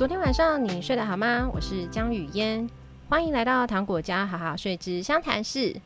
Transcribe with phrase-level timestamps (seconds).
[0.00, 1.46] 昨天晚上你睡得好吗？
[1.52, 2.66] 我是江雨嫣，
[3.10, 5.76] 欢迎来到糖果家好好睡之湘潭市。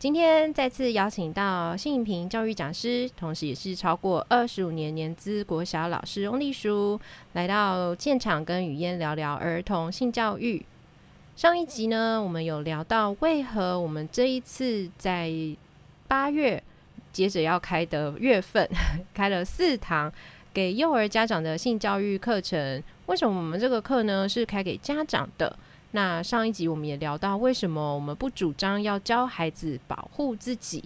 [0.00, 7.00] 今天再次邀请到性平教育讲师，同时也是超过二十五年年资国小老师翁丽淑，
[7.34, 10.66] 来到现场跟雨嫣聊聊儿童性教育。
[11.36, 15.30] 上一集呢，我们有聊到为何我们这一次在
[16.08, 16.60] 八月
[17.12, 18.68] 接着要开的月份，
[19.14, 20.12] 开了四堂
[20.52, 22.82] 给幼儿家长的性教育课程。
[23.06, 25.56] 为什么我们这个课呢是开给家长的？
[25.92, 30.84] 那上一集我们也聊到，为什么我们不主张要教孩子保护自己？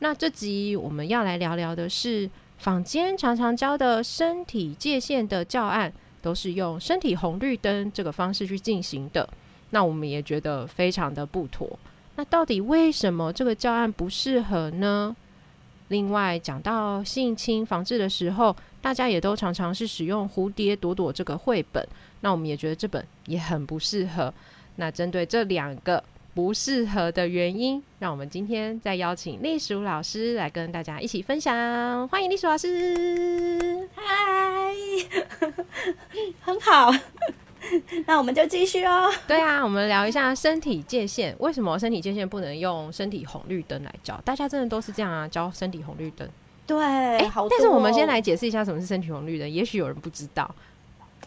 [0.00, 9.28] 那这集我们要来聊聊的是，坊间常常教的身体界限的教案，都是用身体红绿灯这个方式去进行的。
[9.70, 11.78] 那我们也觉得非常的不妥。
[12.16, 15.16] 那到底为什么这个教案不适合呢？
[15.92, 21.86] 另外讲到性侵防治的时候，大家也都常常是使用《蝴蝶朵朵》这个绘本，
[22.22, 24.32] 那我们也觉得这本也很不适合。
[24.76, 32.08] 那针对这两个不适合的原因，让我们今天再邀请丽鼠老师来跟大家一起分享。
[32.08, 34.74] 欢迎丽鼠老师，嗨，
[36.40, 36.90] 很好。
[38.06, 39.10] 那我们就继续哦。
[39.26, 41.34] 对啊，我们聊一下身体界限。
[41.38, 44.20] 为什么身体界限不能用身体红绿灯来教？
[44.24, 46.28] 大家真的都是这样啊，教身体红绿灯。
[46.66, 46.78] 对，
[47.50, 50.54] 但是我们先来解释一下什么是身体红绿灯，也许有人不知道。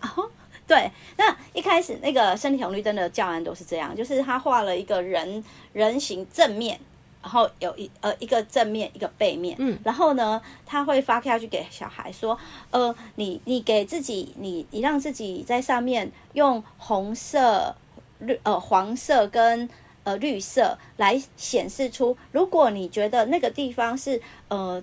[0.01, 0.29] 哦，
[0.67, 6.79] 对，那一开始那个身体红绿灯的教案都是这样，就是他画了一个人人形正面。
[7.25, 12.37] 然后有一呃一个正面一个背面，嗯，然后呢，他会发票去给小孩说，
[12.69, 17.75] 呃，你你给自己，你你让自己在上面用红色、
[18.19, 19.67] 绿呃黄色跟
[20.03, 24.79] 呃绿色来显示出，如果你觉得那个地方是呃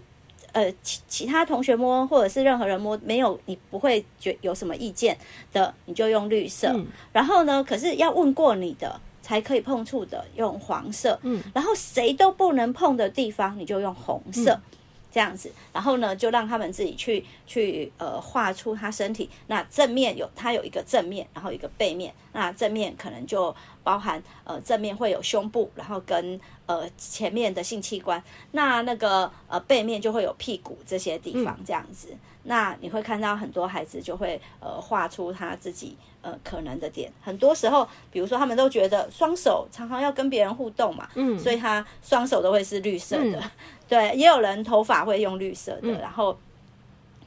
[0.51, 5.17] 呃其其他同学摸或者是任何人摸没有你不会觉有什么意见
[5.53, 9.01] 的，你就用绿色，嗯，然后呢，可是要问过你的。
[9.23, 14.63] 才可以碰触的用黄色，嗯，然后谁都不能碰的地方你就用红色，嗯，
[15.11, 32.09] 这样子，然后呢就让他们自己去去呃画出他身体，那正面有他有一个正面，然后一个背面，那正面可能就包含呃正面会有胸部，然后跟呃前面的性器官，那那个呃背面就会有屁股这些地方这样子。
[32.11, 43.51] 嗯那你会看到很多孩子就会呃画出他自己呃可能的点，很多时候，比如说他们都觉得双手常常要跟别人互动嘛，嗯，所以他双手都会是绿色的，嗯、
[43.87, 46.37] 对，也有人头发会用绿色的，嗯、然后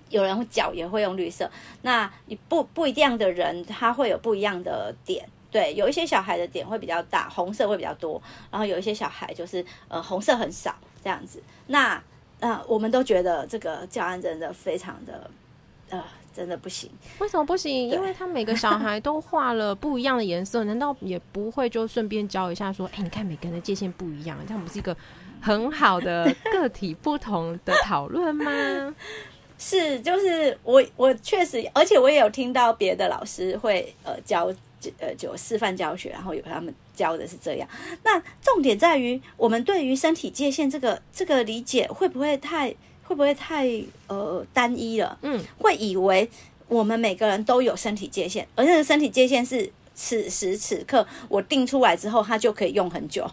[0.10, 1.50] 有人脚也会用绿色，
[1.84, 12.02] 那你不不一样的人他会有不一样的点，对，有一些小孩的点会比较大，红色会比较多，然后有一些小孩就是呃红色很少这样子，那。
[12.38, 15.32] 那我们都觉得这个教案真的非常的，
[15.90, 16.04] 呃，
[16.36, 16.90] 真的不行。
[17.20, 17.90] 为什么不行？
[17.90, 24.96] 因为他每个小孩都画了不一样的颜色， 难道也不会就顺便教一下说，哎，你看每个人的界限不一样，这样不是一个
[25.40, 28.96] 很好的个体不同的讨论吗？
[29.58, 34.54] 是，就是我我确实，而且我也有听到别的老师会呃教。
[35.00, 37.68] 呃，就示范教学，然后有他们教的是这样。
[38.04, 42.76] 那重点在于，我们对于身体界限这个这个理解会不会太
[43.08, 43.70] 会不会太
[44.08, 45.18] 呃单一了？
[45.22, 46.30] 嗯，会以为
[46.68, 53.26] 我们每个人都有身体界限，而那个身体界限是此时此刻我定出来之后，它就可以用很久。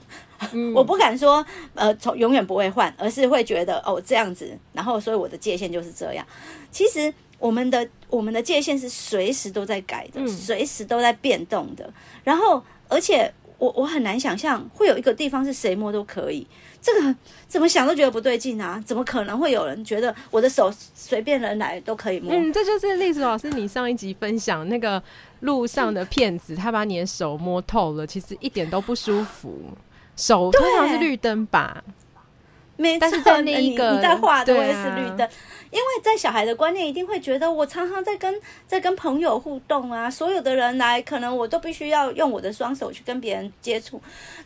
[0.52, 1.44] 嗯、 我不敢说
[1.74, 6.26] 呃从永远不会换，而是会觉得哦这样子，然后所以我的界限就是这样。
[6.70, 7.12] 其实。
[7.42, 11.92] 我们的我们的界限是随时都在改的，随时都在变动的。
[12.22, 16.46] 然后，而且我我很难想象会有一个地方是谁摸都可以。
[16.82, 17.14] 这个
[17.46, 18.82] 怎么想都觉得不对劲啊！
[18.84, 22.34] 怎么可能会有人觉得我的手随便人来都可以摸？
[22.34, 25.00] 嗯，这就是丽子老师你上一集分享那个
[25.40, 29.56] 路上的骗子，他把你的手摸透了，其实一点都不舒服。
[30.16, 31.82] 手通常是绿灯吧？
[32.76, 35.28] 没错，但是在那一个你，你在画的也是绿灯。
[35.70, 38.34] 因为在小孩的观念一定会觉得，我常常在跟
[38.66, 44.00] 在跟朋友互动啊，所有的人来，可能我都必须要用我的双手去跟别人接触。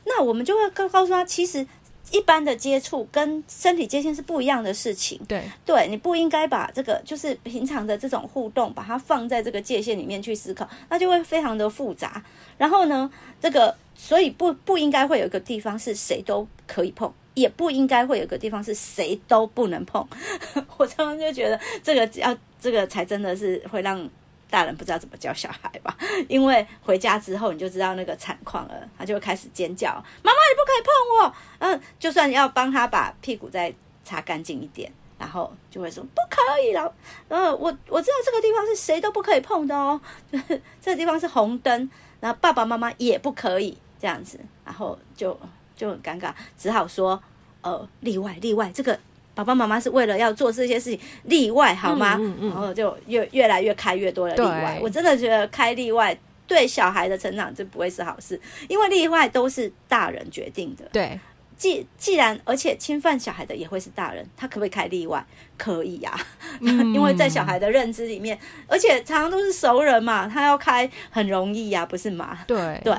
[0.04, 1.66] 那我们就会告告诉他，其实
[2.12, 5.20] 一般的接触跟身体界限是不一样的事情。
[5.26, 12.22] 对，对，你不应该把这个就是平常的这种互动，把它放在这个界限里面去思考，那就会非常的复杂。
[12.56, 13.10] 然后呢，
[13.40, 17.12] 这个所以不不应该会有一个地方是谁都可以碰。
[17.34, 20.08] 也不应该会有个地方是谁都不能碰，
[20.78, 24.08] 我常常就觉得这个要这个才真的是会让
[24.50, 25.96] 大人不知道怎么教小孩吧，
[26.28, 29.88] 因为回家之后你就知道那个惨况了，他就会开始尖叫
[30.22, 36.94] ：“妈妈，你不可以碰我！”嗯，就算要帮他把屁股再擦干净一点，然后就会说不可以了。
[37.28, 40.00] 呃，我我知道这个地方是谁都不可以碰的哦，
[40.30, 41.90] 就 是这个地方是红灯，
[42.20, 45.38] 然后爸爸妈妈也不可以这样子，然后就
[45.74, 47.20] 就很尴尬，只好说
[47.62, 48.98] 呃例外例外，这个
[49.36, 52.16] 爸爸妈妈是为了要做这些事情例外好吗？
[52.18, 54.78] 嗯嗯嗯，然后就越越来越开越多的例外。
[54.82, 60.86] 我真的觉得开例外对小孩的成长就不会是好事，因为例外都是大人决定的。
[60.90, 61.20] 对。
[61.58, 65.24] 既既然，而且侵犯小孩的也会是大人，他可不可以开例外？
[65.56, 66.14] 可以呀、
[66.60, 72.40] 因为在小孩的认知里面，而且常常都是熟人嘛，他要开很容易呀、啊，不是吗？
[72.46, 72.94] 对对，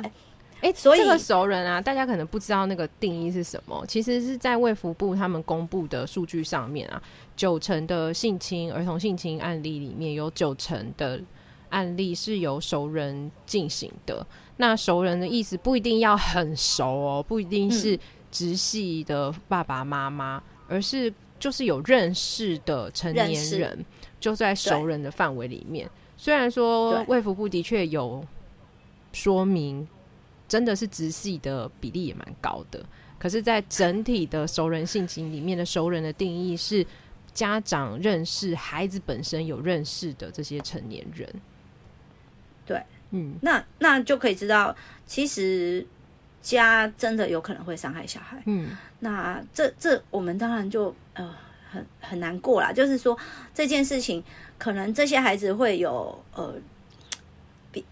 [0.62, 3.86] 哎，所以这个熟人啊，大家可能不知道那个定义是什么。
[3.88, 7.02] 其实是在卫福部他们公布的数据上面啊，
[7.36, 11.22] 九成的性侵儿童性侵案例里面有九成的
[11.70, 14.26] 案例是由熟人进行的。
[14.58, 18.00] 那熟人的意思不一定要很熟哦，不一定是、嗯。
[18.30, 23.86] 直系的爸爸妈妈，而是就是有认识的成年人，
[24.20, 25.90] 就在熟人的范围里面。
[26.18, 28.22] 虽然说卫福部的确有
[29.14, 29.88] 说明，
[30.48, 32.84] 真的是直系的比例也蛮高的，
[33.20, 36.86] 可是，在整体的熟人性情里面的熟人的定义是
[37.34, 41.28] 家长认识孩子本身有认识的这些成年人。
[42.66, 45.86] 对，嗯，那那就可以知道，其实。
[46.40, 48.70] 家真的有可能会伤害小孩，嗯，
[49.00, 51.36] 那这这我们当然就呃
[51.70, 52.72] 很很难过啦。
[52.72, 53.18] 就是说
[53.54, 54.24] 这件事情，
[54.58, 56.77] 可能这些孩子会有呃比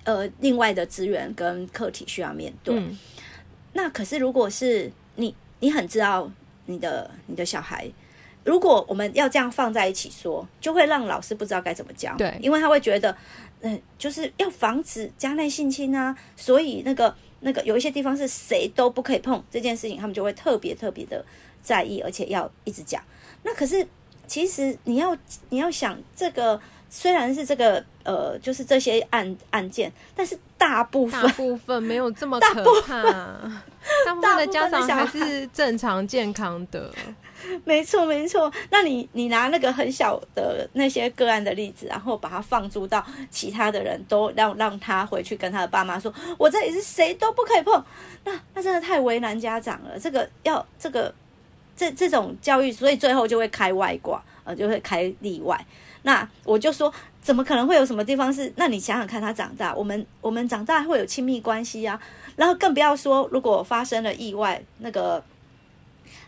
[0.04, 2.76] 呃另外的资源跟课题需要面对。
[2.76, 2.98] 嗯、
[3.74, 6.32] 那可是如果是你，你很知道
[6.66, 7.88] 你的你的小孩，
[8.44, 12.16] 如果我们要这样放在一起说，就会让老师不知道该怎么教。
[12.18, 13.12] 对，因为他会觉得，
[13.62, 17.16] 嗯、呃，就是要防止家内性侵啊，所以那个。
[17.42, 21.24] 那个有一些地方是谁都不可以碰这件事情，他们就会特别特别的
[21.62, 23.00] 在意，而且要一直讲。
[23.44, 23.86] 那可是
[24.26, 25.16] 其实你要
[25.50, 26.60] 你要想，这个
[26.90, 36.92] 虽然是这个呃，就是这些案案件，但是大部分大部分没有这么可怕，大部分，大部分的家长还是正常健康的。
[37.64, 38.52] 没错，没错。
[38.72, 47.84] 那你你拿那个很小的那些个案的例子，然后把它放逐到其他的人都让让他回去跟他的爸妈说，我这里是谁都不可以碰。
[48.24, 50.00] 那那真的太为难家长了。
[50.00, 51.14] 这个要这个
[51.76, 55.64] 这这种教育，所以最后就会开外挂，呃，就会开例外。
[56.06, 56.92] 那我就说，
[57.22, 58.52] 怎么可能会有什么地方是？
[58.56, 62.00] 那你想想看，他长大，我们我们长大会有亲密关系啊。
[62.36, 65.24] 然后更不要说，如果发生了意外，那个。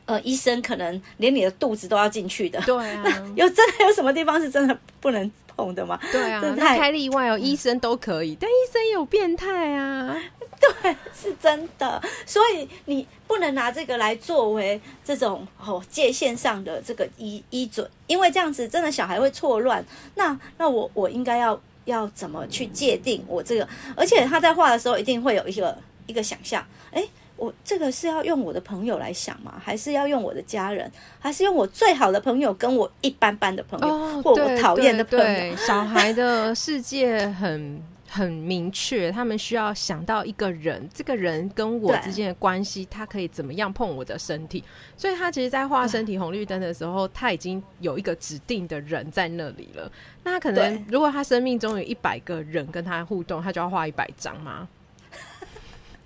[0.08, 2.60] 呃，医生可能连你的肚子都要进去的。
[2.62, 3.04] 对啊，
[3.36, 6.00] 有真的有什么地方是真的不能碰的吗？
[6.14, 10.18] 对啊，那开例外哦，嗯、医生都可以，但医生也有变态啊。
[10.82, 12.02] 对，是真的。
[12.26, 19.86] 所以你不能拿这个来作为这种哦界限上的这个依依准，因为这样子真的小孩会错乱。
[20.16, 23.68] 那那我我应该要要怎么去界定我这个？
[23.94, 27.06] 而且他在画的时候一定会有一个一个想象，哎。
[27.38, 29.62] 我这个是要用我的朋友来想吗？
[29.64, 30.92] 还是要用我的家人？
[31.20, 35.26] 还是用我最好的朋友跟我一般般的朋友，哦、或我讨厌的朋友？
[35.26, 44.64] 对对对，小孩的世界很很明确，他们需要想到一个人，这个人跟我之间的关系，他可以怎么样碰我的身体？
[44.96, 49.92] 所以他其实，在画身体红绿灯的时候，他已经有一个指定的人在那里了。
[50.24, 54.68] 那可能，如果他生命中有一百个人跟他互动，他就要画一百张吗？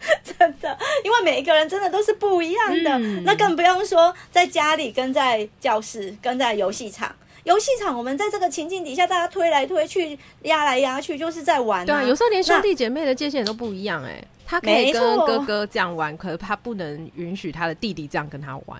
[0.24, 7.15] 真的，因为每一个人真的都是不一样的，嗯、那更不用说在家里、跟在教室、跟在游戏场。
[7.43, 11.86] 游戏场，我们在这个情境底下，大家推来推去、压来压去，就是在玩、啊。
[11.86, 14.12] 对啊，有时候连兄弟姐妹的界限都不一样、欸。
[14.12, 18.79] 哎，他可以跟哥哥这样玩，可是他不能允许他的弟弟这样跟他玩。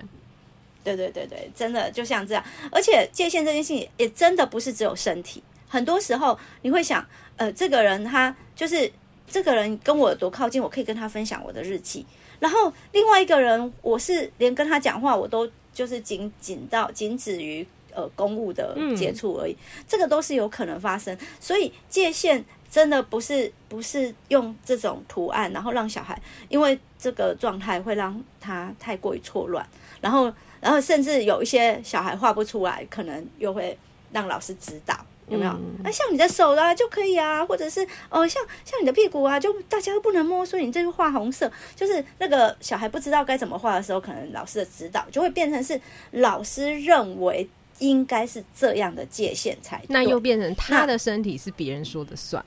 [0.84, 2.44] 对对对对，真的就像这样。
[2.70, 7.04] 而且界限这件事情也真的不是只有身体，很多时候你会想，
[7.36, 8.92] 呃，这个人他就是。
[9.32, 12.04] 这个人跟我有多靠近，我可以跟他分享我的日记。
[12.38, 19.52] 然后另外一个人，我是连跟他讲话，我都就是仅仅到仅止于呃公务的接触而已。
[19.52, 26.20] 嗯、这个都是有可能发生，所以界限真的不是不是用这种图案，然后让小孩
[26.50, 29.66] 因为这个状态会让他太过于错乱，
[30.02, 33.78] 然后然后甚至有一些小孩画不出来，可能又会
[34.12, 34.94] 让老师指导。
[35.28, 35.50] 有没有？
[35.84, 47.48] 啊，像你的手啊就可以啊，或者是哦，像像你的屁股啊，就大家都不能摸，所以你这个画红色，就是那个小孩不知道该怎么画的时候，可能老师的指导就会变成是老师认为
[47.78, 52.44] 应该是这样的界限才对，那又变成他的身体是别人说的算。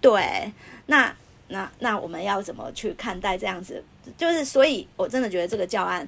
[0.00, 0.52] 对，
[0.86, 1.14] 那
[1.48, 3.82] 那那我们要怎么去看待这样子？
[4.18, 6.06] 就是所以，我真的觉得这个教案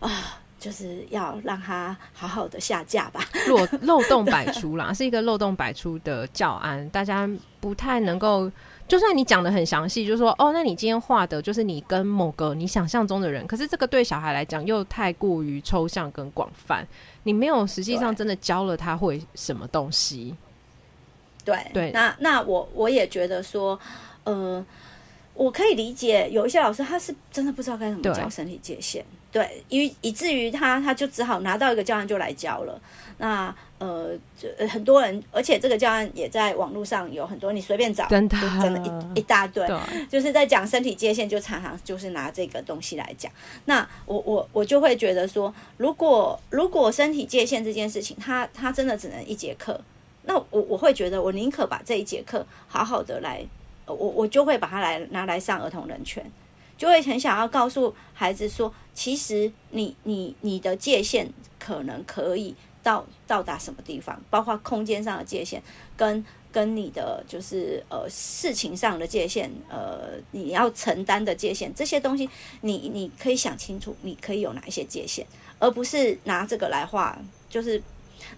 [0.00, 0.38] 啊。
[0.62, 7.28] 就是要让他好好的下架吧， 漏漏洞百出啦，是一个漏洞百出的教案，大家
[7.58, 8.48] 不太能够。
[8.86, 16.86] 就算你讲的很详细，就是说哦，那你今天画的就是你跟某个你想象中的人，可是这个对小孩来讲又太过于抽象跟广泛，
[17.22, 20.34] 你没有实际上真的教了他会什么东西。
[21.44, 23.78] 对对，那那我我也觉得说，
[24.24, 24.64] 呃，
[25.34, 32.80] 我可以理解有一些老师他是真的不知道该怎么教身体界限，对，以以至于他他就只好拿到一个教案就来教了。
[33.18, 34.10] 那呃，
[34.68, 38.36] 很多人，而且这个教案也在网络上有很多，你随便找，真的。
[38.60, 38.80] 真的
[39.14, 39.66] 一一大堆，
[40.08, 43.30] 就是在讲身体界限，就常常就是拿这个东西来讲。
[43.64, 49.80] 那我我我就会觉得说，如果如果身体界限这件事情，他他真的只能一节课，
[50.24, 53.44] 那我我会觉得，我宁可把这一节课好好的来，
[53.86, 56.24] 我我就会把它来拿来上儿童人权，
[56.76, 62.54] 就会很想要告诉孩子说，其实你你你的界限可能可以。
[62.84, 65.62] 到到达什么地方，包括空间上的界限，
[65.96, 72.28] 跟跟你的就是呃事情上的界限，呃你要承担的界限，这些东西
[72.62, 75.24] 你你可以想清楚，你可以有哪一些界限，
[75.60, 77.16] 而不是拿这个来画。
[77.48, 77.80] 就是，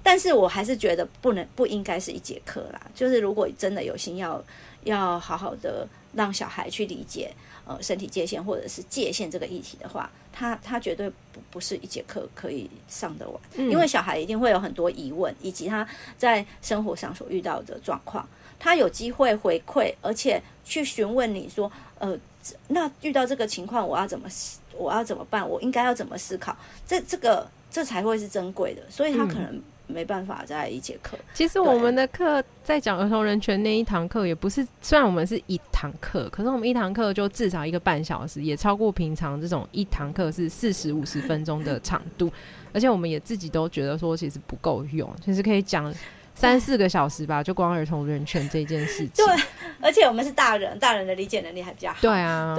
[0.02, 2.80] 但是我还是觉得不能不应该是一节课啦。
[2.94, 4.42] 就是如果真的有心要
[4.84, 7.32] 要好好的让小孩去理解
[7.66, 10.10] 呃身体界限或者是界限这个议题的话。
[10.36, 15.86] 他他绝对不不是一节课可以上得完，嗯，因为小孩一定会有很多疑问，以及他
[16.18, 22.18] 在生活上所遇到的状况，他有机会回馈，而且去询问你说，呃，
[22.66, 24.28] 那遇到这个情况，我要怎么
[24.76, 25.48] 我要怎么办？
[25.48, 26.56] 我应该要怎么思考？
[26.84, 29.62] 这这个这才会是珍贵的，所以他可能。
[29.86, 31.16] 嗯没办法在一节课。
[31.34, 42.32] 其实我们的课在讲儿童人权那一堂课，也不是虽然我们是一堂课，可是我们一堂课就至少一个半小时，也超过平常这种一堂课是四十五十分钟的长度。
[42.72, 45.92] 而且我们也自己都觉得说，其实不够用，其实可以讲
[46.34, 49.10] 三四个小时吧，就光儿童人权这件事情。
[49.26, 49.44] 对，
[49.82, 51.98] 而且我们是大人，大人的理解能力还比较好。
[52.00, 52.56] 对啊，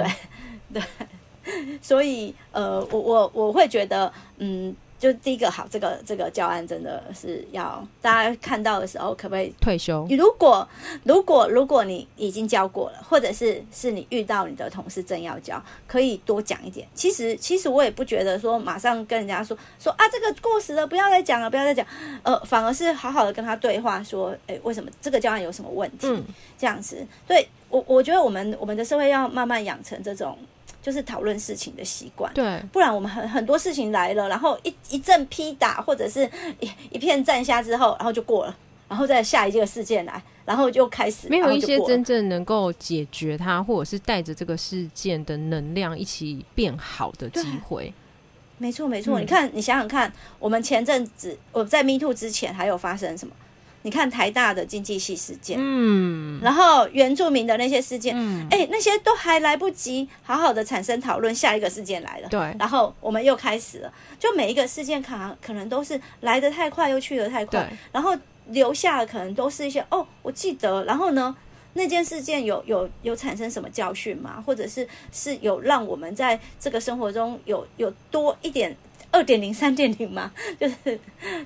[0.71, 0.81] 对
[1.43, 4.75] 对， 所以呃，我我我会觉得，嗯。
[5.05, 10.03] 就第一个好，这个这个教案真的是要大家看到的时候，可不可以退休？
[10.09, 10.67] 如果
[11.03, 16.87] 如果如果你已经教过了，或者是是你遇到你的同事正要教，可以多讲一点。
[16.95, 21.85] 其实其实我也不觉得说马上跟人家说说啊，这个过时了，不要再讲了，不要再讲。
[22.23, 26.07] 呃，反而是好好的跟他对话，说，诶，为什么这个教案有什么问题？
[26.07, 26.25] 嗯、
[26.57, 30.35] 这样子，对我我觉得我们我们的社会要慢慢养成这种。
[30.85, 38.55] 就是讨论事情的习惯，对，不然我们很很多事情来了，然后一一阵批打，或者是一一片战下之后，然后就过了，
[38.87, 47.91] 然后再下一个事件来，然后就开始，没有一些真正能够解决它，或者是带着这个事件的能量一起变好的机会。
[48.59, 53.33] 没错，没错，嗯，你看，你想想看，我们前阵子我在 Me Too 之前还有发生什么？
[53.85, 71.35] 你看台大的经济系事件，嗯，然后原住民的那些事件，嗯，哎、欸，那些都还来不及好好的产生讨论，下一个事件来了，对，然后我们又开始了，就每一个事件可能可能都是来得太快又去得太快，然后留下的可能都是一些哦，我记得，然后呢，
[71.73, 74.43] 那件事件有有有产生什么教训吗？
[74.43, 78.75] 或者是是有让我们在这个生活中有有多一点。
[79.15, 80.29] 二点零、三点零吗？
[80.59, 80.99] 就是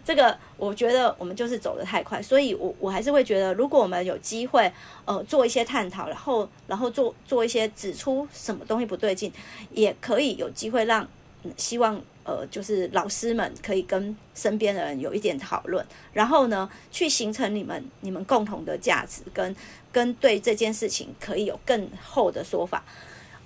[0.03, 4.71] 这个，我觉得我们就是走得太快，所以我我还是会觉得，如果我们有机会，
[5.05, 9.31] 呃，做一些探讨，然后然后做做一些指出什么东西不对劲，
[9.69, 11.07] 也可以有机会让，
[11.43, 19.55] 嗯，希望呃，就是老师们可以跟身边的人有一点讨论，然后呢，去形成你们你们共同的价值，跟
[19.91, 22.83] 跟对这件事情可以有更厚的说法。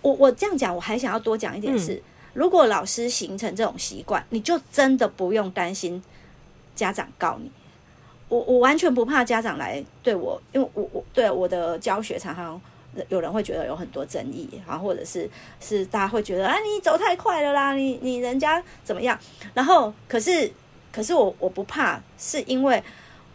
[0.02, 2.02] 我我这样讲，我还想要多讲一点是。
[2.34, 6.04] 如果老师形成这种习惯，你就真的不用担心
[6.76, 7.52] 家长告你。
[8.28, 12.60] 我我完全不怕家长来对我，因为我我对我的教学常常
[13.08, 19.20] 有人会觉得有很多争议，然后或者是是大家会觉得啊，你走太快了啦，你你人家怎么样？
[19.54, 20.52] 然后可是
[20.92, 22.82] 可是我我不怕，是因为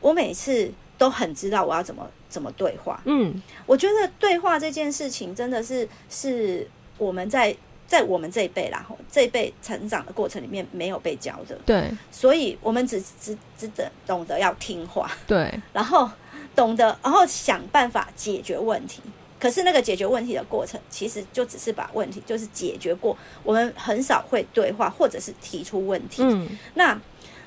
[0.00, 3.00] 我每次都很知道我要怎么怎么对话。
[3.04, 7.56] 嗯，我觉得对话这件事情真的是是我们在。
[7.88, 16.08] 在我们这一辈啦，这一辈成长的过程里面没有被教的，对，所以我们只只只懂懂得要听话，对，然后
[16.54, 19.00] 懂得，然后想办法解决问题。
[19.40, 23.16] 可是那个解决问题的过程，其实就只是把问题就是解决过。
[23.42, 26.22] 我们很少会对话，或者是提出问题。
[26.22, 27.00] 嗯，那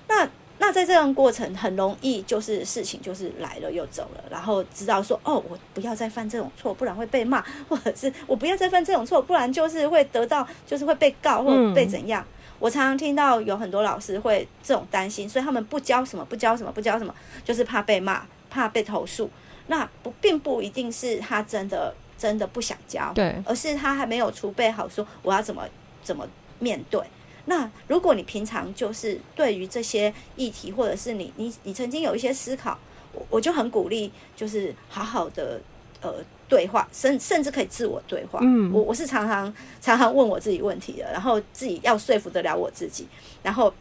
[0.08, 0.28] 那。
[0.64, 12.24] 那在这样过程很容易，就是事情就是来了又走了，然后知道说哦，我不要再犯这种错，不然会被骂，或者是我不要再犯这种错，不然就是会得到，就是会被告或被怎样。
[12.24, 17.12] 嗯、我常常听到有很多老师会这种担心，所以他们不教什么，不教什么，不教什么，
[17.44, 19.28] 就是怕被骂，怕被投诉。
[19.66, 25.68] 那不并不一定是他真的真的不想教，对，而是他还没有储备好说我要怎么
[26.04, 26.28] 怎么
[26.60, 27.02] 面对。
[27.46, 32.78] 那如果你平常就是对于这些议题，或者是你你你曾经有一些思考，
[33.14, 35.60] 我我就很鼓励，就是好好的
[36.02, 36.16] 呃
[36.48, 38.40] 对话，甚甚至可以自我对话。
[38.44, 43.08] 嗯，我我是常常常常问我自己问题的，然后自己要说服得了我自己，
[43.42, 43.74] 然后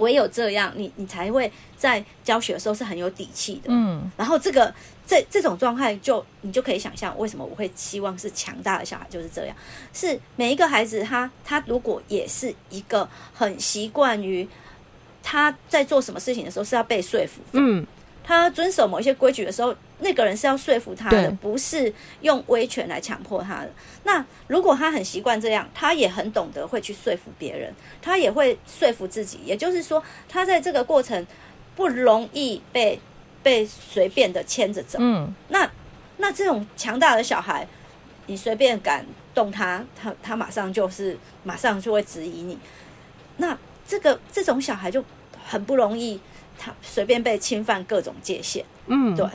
[0.00, 3.68] 唯有这样，你你才会在教学的时候是很有底气的。
[3.68, 4.74] 嗯，然后这个。
[5.10, 9.56] 这这种状态，就你就可以想象，为什么我会希望是强大的小孩就是这样。
[9.92, 14.46] 是每一个孩子他，他他如果也是一个很习惯于
[15.20, 17.84] 他在做什么事情的时候是要被说服，嗯，
[18.22, 23.70] 他遵守某一些规矩的时候，那个人是要说服他的，不是用威权来强迫他的。
[24.04, 29.40] 那如果他很习惯这样，他也很懂得会去说服别人，他也会说服自己。
[29.44, 31.26] 也就是说，他在这个过程
[31.74, 33.00] 不容易被。
[33.42, 35.66] 被随便的牵着走，嗯，那
[36.18, 37.66] 那这种强大的小孩，
[38.26, 39.02] 你随便敢
[39.34, 42.58] 动他，他他马上就是马上就会质疑你。
[43.38, 43.56] 那
[43.88, 45.02] 这个这种小孩就
[45.42, 46.20] 很不容易，
[46.60, 49.26] 他随便被侵犯各种界限，嗯，对。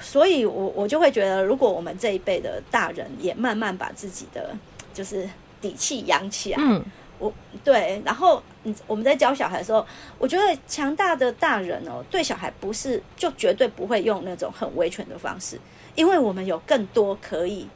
[0.00, 4.56] 所以我我就会觉得，如果我们这一辈的大人也慢慢把自己的
[4.94, 5.28] 就是
[5.60, 6.82] 底气养起来，嗯。
[7.18, 9.86] 我对，然后嗯，我们在教小孩的时候，
[10.18, 15.56] 我觉得强大的大人哦，对小孩不是就绝对不会用那种很威权的方式，
[15.94, 17.68] 因为我们有更多可以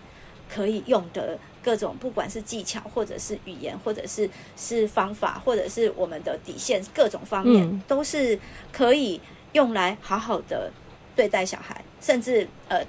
[0.52, 8.38] 可以用的各种，不管是技巧，或者是语言，或者是是方法，或者是我们的底线，各种方面、嗯、都是
[8.72, 9.20] 可以
[9.52, 10.70] 用来好好的
[11.16, 12.80] 对待小孩，甚至呃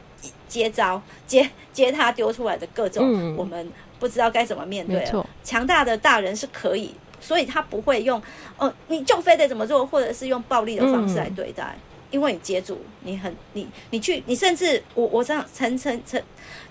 [0.47, 3.67] 接招接接他丢出来的各种我们。
[3.99, 5.27] 不知道该怎么面对了。
[5.43, 8.21] 强大的大人是可以，所以他不会用
[8.55, 16.21] 哦，你就非得怎么做，或者是用暴力的方式来对待，嗯、因为你接住，你很你你去，你甚至我我这样层层层，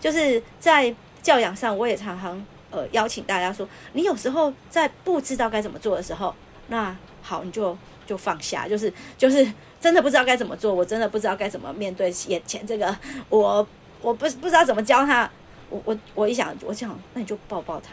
[0.01, 0.95] 就是在
[1.27, 6.33] 教养上，我也常常呃邀请大家说，你有时候在不知道该怎么做的时候，
[6.69, 9.45] 那好，你就就放下，就是就是
[9.81, 12.97] 真的不知道该怎么做，我真的不知道该怎么面对眼前这个，
[13.29, 13.67] 我
[14.01, 15.29] 我不不知道怎么教他。
[15.69, 17.89] 我我我一想，我想，那你就抱抱他，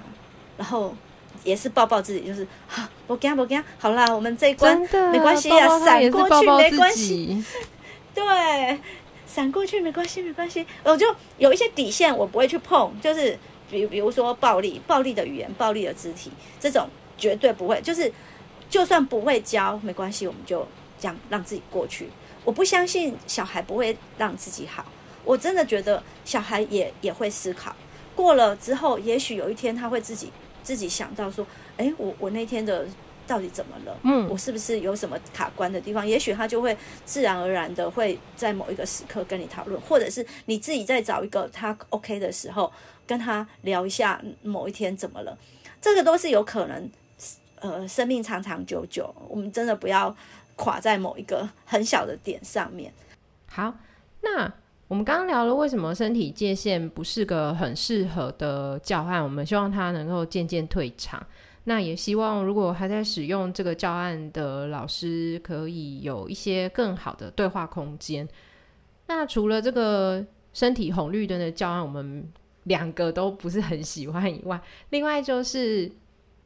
[0.56, 0.94] 然后
[1.44, 4.80] 也是抱抱自己，就是哈，不惊不惊，好啦，我们这一关
[5.12, 7.44] 没关系啊，闪过去没关系，
[8.14, 8.80] 对，
[9.34, 11.08] 闪过去没关系没关系，我就
[11.40, 13.36] 有一些底线，我不会去碰，就是
[13.72, 18.14] 比比如说暴力、暴力的语言、暴力的肢体，这种绝对不会，就是
[18.70, 20.68] 就算不会教没关系，我们就
[21.00, 22.08] 这样让自己过去。
[22.46, 24.86] 我不相信小孩不会让自己好。
[25.24, 27.76] 我真的觉得小孩也也会思考，
[28.16, 30.30] 过了之后，也许有一天他会自己
[30.62, 32.86] 自己想到说，诶，我我那天的
[33.28, 33.98] 到底怎么了？
[34.04, 36.06] 嗯，我是不是有什么卡关的地方？
[36.08, 42.72] 也许他就会自然而然的会在某一个时刻跟你讨论，或者是你自己在找一个他 OK 的时候
[43.08, 45.38] 跟他聊一下某一天怎么了，
[45.82, 46.90] 这个都是有可能。
[47.60, 50.14] 呃，生命长长久久，我们真的不要
[50.58, 52.94] 垮在某一个很小的点上面。
[53.48, 53.74] 好，
[54.22, 54.52] 那。
[54.90, 61.26] 我们刚刚聊了为什么身体界限不是个很适合的教案，我们希望他能够渐渐退场。
[61.66, 68.28] 那也希望如果还在使用这个教案的老师，可以有一些更好的对话空间。
[69.08, 72.28] 那除了这个身体红绿灯的教案，我们
[72.64, 75.90] 两个都不是很喜欢以外，另外就是《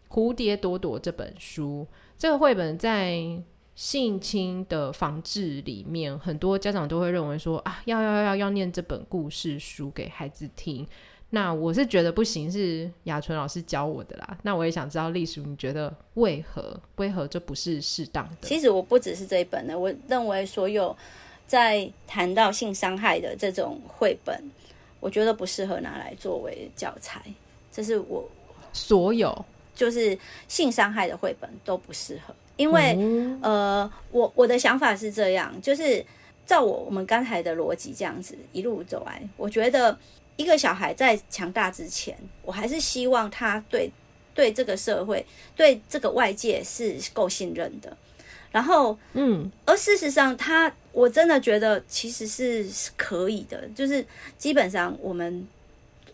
[0.09, 3.41] 蝴蝶朵朵》这本书，这个绘本在。
[3.77, 10.83] 性侵的防治里面，很多家长都会认为说啊，要要要要念这本故事书给孩子听。
[11.29, 14.37] 那我是觉得不行，是雅纯老师教我的啦。
[14.43, 16.79] 那我也想知道，隶属你觉得为何？
[16.95, 18.47] 为何这不是适当的？
[18.47, 20.95] 其实我不只是这一本呢，我认为所有
[21.45, 24.41] 在谈到性伤害的这种绘本，
[24.99, 27.21] 我觉得不适合拿来作为教材。
[27.71, 28.27] 这是我
[28.71, 32.33] 所有就是性伤害的绘本都不适合。
[32.55, 36.03] 因为，嗯、呃，我我的想法是这样，就是
[36.45, 39.95] 照我我们刚才的逻辑这样子一路走来，我觉得
[40.37, 43.91] 一个小孩在强大之前，我还是希望他对
[44.33, 47.97] 对这个社会、对这个外界是够信任的。
[48.49, 54.05] 然后，嗯，而事实上他，他我真的觉得其实是是可以的，就是
[54.37, 55.45] 基本上我们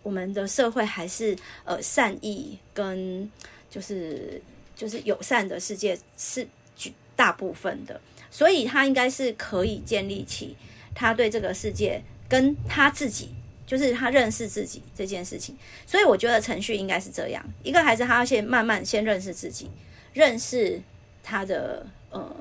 [0.02, 3.30] 我们的社会还是呃善意跟
[3.70, 4.42] 就是。
[4.76, 10.58] 就是友善的世界是绝大部分的，所以他应该是可以建立起
[10.96, 13.30] 他对这个世界跟他自己，
[13.78, 15.58] 就是他认识自己这件事情。
[15.88, 19.68] 所以我觉得程序应该是这样：一个孩子他要先慢慢先认识自己，
[20.14, 20.80] 认识
[21.24, 22.36] 他的呃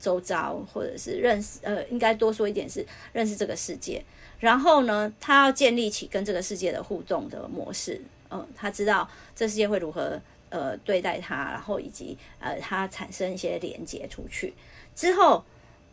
[0.00, 4.04] 周遭，或者是认识呃，应该多说一点是认识这个世界。
[4.40, 8.00] 然后呢，他要建立起跟这个世界的互动的模式。
[8.30, 14.52] 嗯、他知道这世界会如何呃对待他，然后以及呃他产生一些连接出去
[14.96, 15.44] 之后，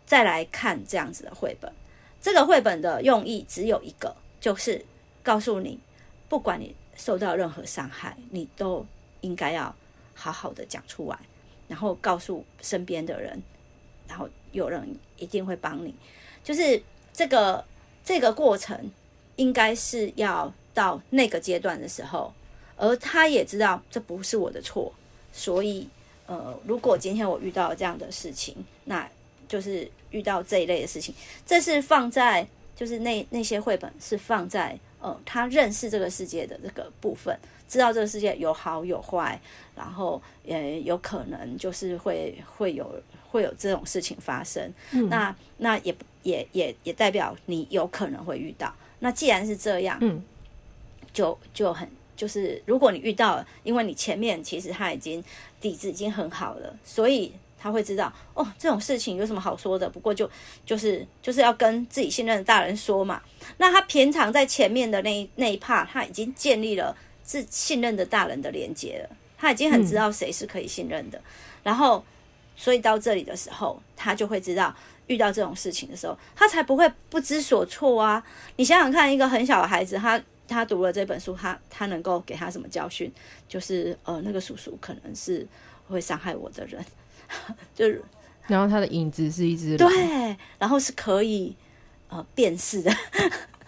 [0.08, 1.72] 再来看这样子的绘本。
[2.20, 4.84] 这个绘本的用意只有一个，就是
[5.24, 5.80] 告诉你，
[6.28, 8.86] 不管你受到任何伤害，你都
[9.22, 9.74] 应该要
[10.14, 11.18] 好好的讲出来，
[11.70, 13.42] 然后告诉身边的人，
[14.08, 15.96] 然后有人一定会帮你。
[16.44, 17.64] 就是这个
[18.04, 18.92] 这个过程，
[19.36, 22.34] 应该是要到那个阶段的时候，
[22.76, 24.92] 而他也知道这不是我的错，
[25.32, 25.88] 所以
[26.26, 29.10] 呃，如果今天我遇到这样的事情，那
[29.48, 29.90] 就是。
[30.12, 32.46] 遇到这一类的事情，这是放在
[32.82, 39.40] 就是那那些绘本是放在呃他认识这个世界的这个部分，知道这个世界有好有坏，
[39.76, 42.92] 然后也有可能就是会会有
[43.30, 44.74] 会有这种事情发生。
[44.94, 48.74] 嗯、那那也也也也代表你有可能会遇到。
[48.98, 50.20] 那既然是这样，嗯，
[51.14, 55.24] 就就很就是如果你遇到了，因为你前面其实他已经
[55.60, 57.32] 底子已经很好了，所以。
[57.62, 59.88] 他会知道哦，这种事情有什么好说的？
[59.88, 60.28] 不过就
[60.66, 63.22] 就是就是要跟自己信任的大人说嘛。
[63.58, 69.16] 那他平常在前面的那一那一趴他已经建立了自信任的大人的连接了。
[69.38, 71.22] 他已经很知道谁是可以信任的。
[71.64, 72.04] 然后，
[72.56, 74.76] 所以到这里的时候，他就会知道
[75.08, 78.24] 遇到这种事情的时候，他才不会不知所措啊。
[78.56, 83.12] 你想想看，一个很小的孩子，他他读了这本书，他他能够给他什么教训？
[83.48, 85.48] 就是呃，那个叔叔可能是
[85.88, 86.84] 会伤害我的人。
[87.74, 88.04] 就是，
[88.48, 89.88] 然后它的影子是一只对，
[90.60, 91.56] 然后是可以
[92.10, 92.92] 呃辨识的，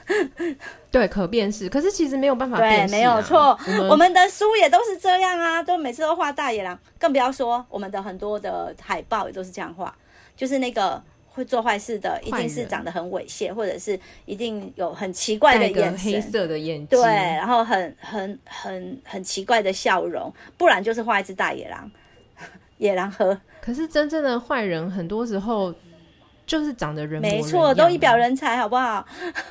[0.92, 1.70] 对，可辨识。
[1.70, 3.58] 可是其实没有办法辨识、啊，对，没有错。
[3.66, 9.96] 我们，我们的书也都是这样啊，都每次都画大野狼，更不要说我们的很多的海报也都是这样画，
[10.36, 21.90] 就是那个会做坏事的，一定是长得很猥亵，或者是一定有很奇怪的眼神，黑色的眼睛，对，然后很很很很奇怪的笑容，不然就是画一只大野狼。
[22.80, 25.74] 野狼和，可是真正的坏人，很多时候
[26.46, 29.06] 就是长得人人，没错，都一表人才，好不好？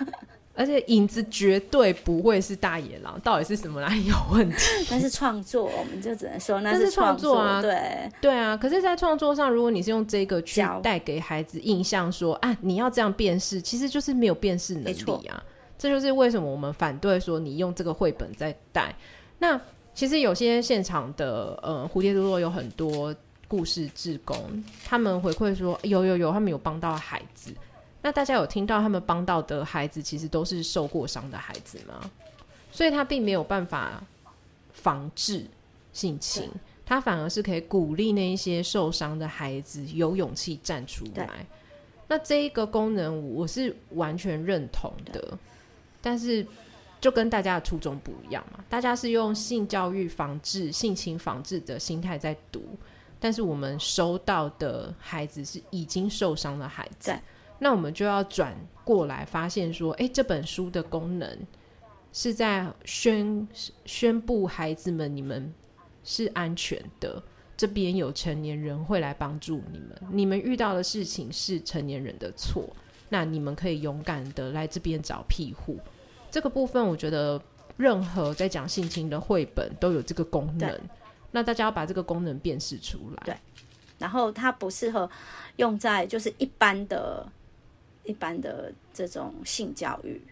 [0.55, 4.57] 而且影子绝对不会是大野狼，到底是什么哪里有问题？
[4.93, 8.55] 那是创作，我们就只能说那是创作啊，对对啊。
[8.55, 15.43] 可是，在创作上，如果你是用这个去带给孩子印象说，说啊，你要这样辨识，其实就是没有辨识能力啊。
[15.79, 18.95] 这就是为什么我们反对说你用这个绘本在带
[19.39, 19.59] 那。
[19.95, 23.15] 其实有些现场的呃蝴蝶多多有很多
[23.53, 27.53] 故事志工，他们回馈说有有有，他们有帮到孩子。
[28.01, 32.11] 那大家有听到他们帮到的孩子，其实都是受过伤的孩子吗？
[32.71, 34.03] 所以他并没有办法
[34.73, 35.45] 防治
[35.93, 36.49] 性侵，
[36.87, 41.45] 他反而是可以鼓励那一些受伤的孩子有勇气站出来。
[42.09, 45.37] 那这一个功能我是完全认同的，
[46.01, 46.47] 但是。
[47.03, 52.63] 就跟大家的初衷不一样嘛，大家是用性教育防治、性侵防治的心态在读，
[53.23, 57.15] 但是我们收到的孩子是已经受伤的孩子，
[57.61, 61.39] 那我们就要转过来发现说，哎，这本书的功能
[62.13, 63.47] 是在宣
[63.85, 65.55] 宣布孩子们，你们
[66.03, 67.23] 是安全的，
[67.57, 72.69] 这边有成年人会来帮助你们，你们遇到的事情是成年人的错，
[73.09, 75.79] 那你们可以勇敢的来这边找庇护。
[76.29, 77.41] 这个部分，我觉得
[77.77, 80.81] 任何在讲性侵的绘本都有这个功能。
[81.33, 83.23] 那大家要把这个功能辨识出来。
[83.25, 83.37] 对，
[83.99, 85.11] 然后它不适合
[85.57, 87.27] 用在就是一般的、
[88.05, 90.23] 一般的这种性教育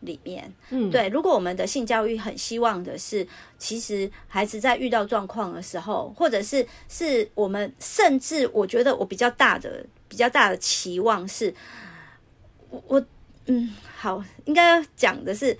[0.00, 0.50] 里面。
[0.70, 1.08] 嗯，对。
[1.08, 3.26] 如果我们的性教育很希望的是，
[3.58, 11.52] 其实孩子在遇到状况的时候，或者是是我们甚至我觉得我比较大的、比较大的期望是，
[12.70, 13.04] 我我。
[13.48, 15.56] 嗯，好，应该要讲的是，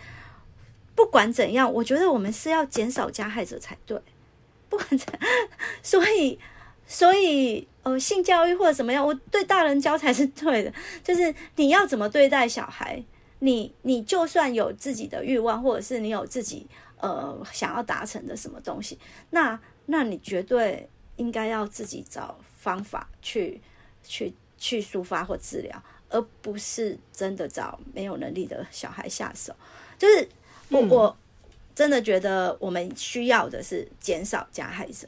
[0.96, 3.96] 不管怎样，我觉得我们是要减少加害者才对。
[4.68, 5.20] 不管怎样，
[5.82, 6.38] 所以，
[6.86, 10.72] 所以，呃，性教育或者怎么样，我对大人教才是对的。
[11.02, 13.02] 就是你要怎么对待小孩，
[13.40, 16.66] 你你就算有自己的欲望，或者是你有自己
[16.98, 18.98] 呃想要达成的什么东西，
[19.30, 23.60] 那那你绝对应该要自己找方法去
[24.02, 25.82] 去去抒发或治疗。
[26.08, 29.52] 而不是真的找没有能力的小孩下手，
[29.98, 30.28] 就是
[30.70, 31.16] 我、嗯、我
[31.76, 35.06] 真的觉得我们需要的是减少加害者，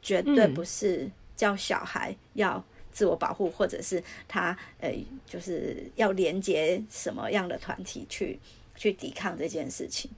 [0.00, 4.94] 绝对不是叫小孩要自我保护，或者是他呃
[5.26, 8.38] 就是要连接什么样的团体去
[8.76, 10.08] 去抵抗这件事情。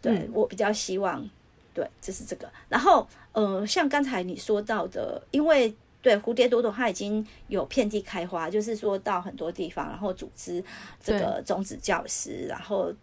[0.00, 1.28] 对、嗯、我比较希望，
[1.74, 2.48] 对，就是这个。
[2.68, 10.62] 然后，呃，像刚才你说到的，因为对蝴蝶朵朵它已经有遍地开花，就是说到很多地方，然后组织
[11.02, 12.94] 这个种子教师，然后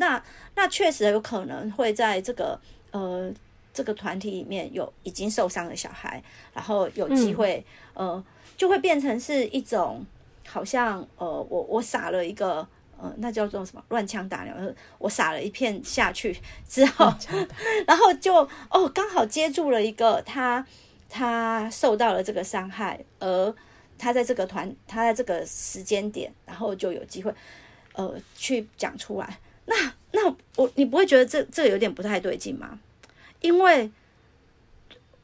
[0.00, 0.20] 那
[0.56, 2.58] 那确实有可能会在这个
[2.90, 3.30] 呃
[3.72, 6.20] 这个团体里面有已经受伤的小孩，
[6.52, 8.24] 然后有机会、嗯、呃
[8.56, 10.04] 就会变成是一种
[10.48, 12.66] 好像呃我我撒了一个。
[13.02, 13.82] 呃，那叫做什么？
[13.88, 14.54] 乱枪打鸟。
[14.98, 17.10] 我撒了一片下去之后，
[17.86, 20.62] 然后就哦，刚好接住了一个他，
[21.08, 23.54] 他受到了这个伤害，而
[23.96, 27.32] 他在这个团，他在这个时间点，然后就有机会，
[27.94, 29.38] 呃，去讲出来。
[29.66, 32.78] 那那我你不会觉得这这个有点不太对劲吗？
[33.40, 33.90] 因为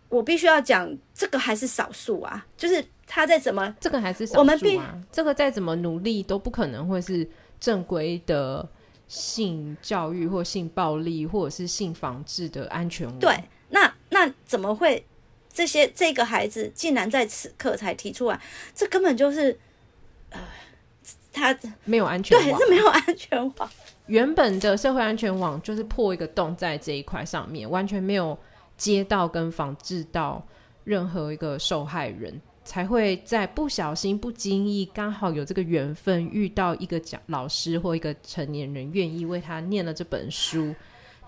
[0.08, 7.28] 我必须要讲，这个还是少数啊，就是他在怎么，这个还是少数啊，我们必这个再怎么努力都不可能会是。
[7.58, 8.68] 正规的
[9.08, 13.34] 性教育或性暴力或者是性防治的安全网，对，
[13.70, 15.02] 那那怎么会
[15.50, 18.38] 这些这个孩子竟然在此刻才提出来？
[18.74, 19.58] 这根本就是
[20.28, 20.38] 呃，
[21.32, 23.70] 他没有安全网，对，是没有安全网。
[24.06, 28.38] 原本的社会安全网就是破一个洞在这一块上面，完全没有
[28.76, 30.44] 接到跟防治到
[30.84, 32.40] 任何一个受害人。
[32.64, 40.74] 才会在不小心、不经意，刚好有这个缘分遇到一个讲老师或一个成年人愿意为他念了这本书，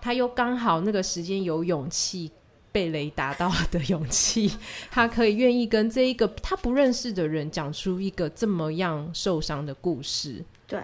[0.01, 2.29] 他又刚好那个时间有勇气
[2.73, 4.51] 被雷打到的勇气，
[4.91, 10.43] 他可以愿意跟这一个他不认识的人讲出一个这么样受伤的故事。
[10.67, 10.83] 对，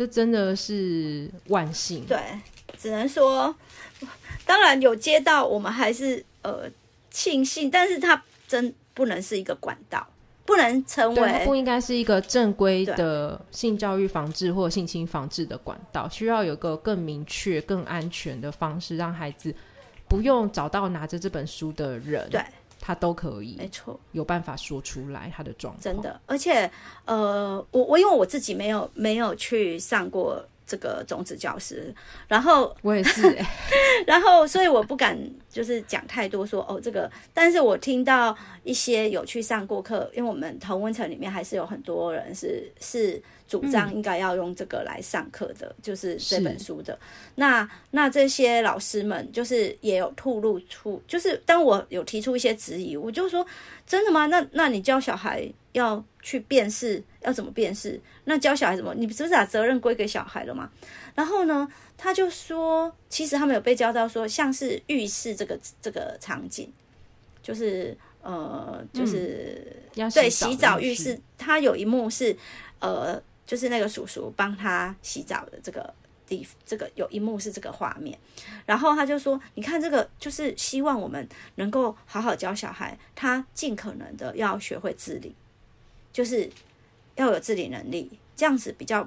[0.00, 2.06] 这真的是万幸。
[2.06, 2.18] 对，
[2.78, 3.54] 只能说，
[4.46, 6.62] 当然有接到，我们还是呃
[7.10, 8.74] 庆幸，但是它真。
[8.92, 10.06] 不能是一个管道，
[10.44, 19.54] 不能成为不应该是一个正规的性教育防治或性侵防治的管道，需要有个更明确、更安全的方式，让孩子
[20.06, 22.44] 不用找到拿着这本书的人，对，
[22.80, 25.82] 他都可以，没错，有办法说出来他的状况。
[25.82, 26.68] 真的，而且
[27.04, 30.44] 呃，我我因为我自己没有没有去上过。
[30.66, 31.92] 这个种子教师，
[32.28, 33.22] 然后我也是，
[34.06, 35.18] 然后所以我不敢
[35.50, 46.98] 就是讲太多说哦这个，但是我听到一些有去上过课，因为我们同温层里面还是有很多人是是主张应该要用这个来上课的，嗯、就是这本书的。
[47.34, 53.44] 那那这些老师们就是也有吐露出，就是当我有提出一些质疑，我就说
[53.84, 54.26] 真的吗？
[54.26, 57.02] 那那你教小孩要去辨识？
[57.22, 58.00] 要怎么辨识？
[58.24, 58.94] 那教小孩怎么？
[58.94, 60.70] 你不是把责任归给小孩了吗？
[61.14, 61.68] 然后呢，
[62.02, 66.72] 他就说，其实他们有被教到说，像是浴室这个这个场景，
[67.42, 72.34] 就是呃，就是、嗯、对洗澡浴室，他有一幕是
[72.78, 75.92] 呃，就是那个叔叔帮他洗澡的这个
[76.26, 78.18] 地，这个有一幕是这个画面。
[78.64, 85.34] 然后他就说，你看这个，就是希望我们能够好好教小孩，他尽可能的要学会自理，
[86.12, 86.50] 就是。
[87.16, 89.06] 要有自理能力，这样子比较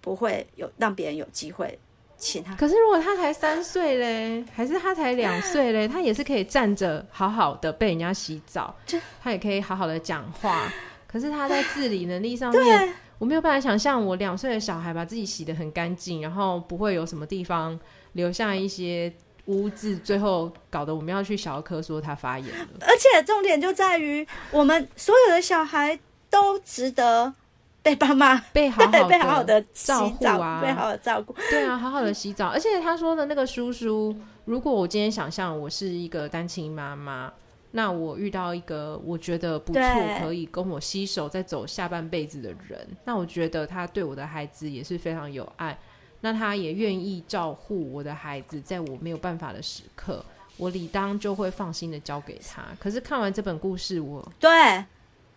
[0.00, 1.76] 不会有让别人有机会
[2.58, 8.74] 可是如果他才三岁嘞，还是他才两岁嘞， 他也是可以站着好好的被人家洗澡，
[9.22, 10.72] 他也可以好好的讲话。
[11.06, 17.78] 可是他在自理能力上面，我没有办法想象我两岁的小孩把自己洗得很干净，然后不会有什么地方
[18.12, 19.10] 留下一些
[19.46, 22.66] 污渍，最后搞得我们要去小儿科说他发炎了。
[22.80, 27.32] 而且重点就在于，我们所有的小孩都值得。
[27.88, 32.48] 被爸妈 被好好被好好的照顾啊，被好好的照顾，对啊，好好的洗澡。
[32.48, 37.32] 而且他说的那个叔叔，如果我今天想象我是一个单亲妈妈，
[37.70, 39.82] 那我遇到一个我觉得不错，
[40.20, 45.78] 可以跟我携手再走下半辈子的人，那我觉得他对我的孩子也是非常有爱，
[46.20, 50.22] 那他也愿意照顾我的孩子，在我没有办法的时刻，
[50.58, 52.62] 我理当就会放心的交给他。
[52.78, 54.50] 可是看完这本故事，我对